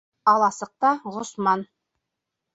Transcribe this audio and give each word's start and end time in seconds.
Аласыҡта 0.31 0.95
-Ғосман. 1.17 1.65